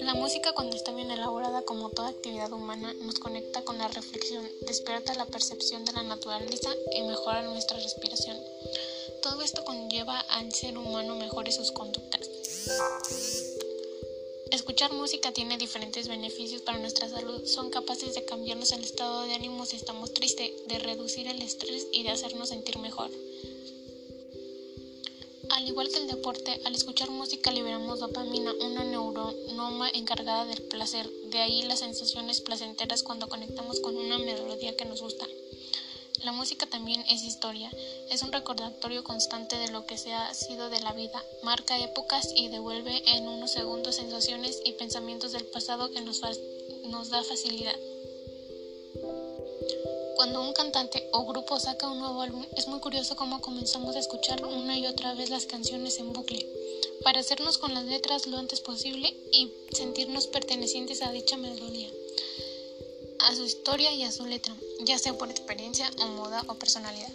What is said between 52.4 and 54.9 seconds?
es muy curioso cómo comenzamos a escuchar una y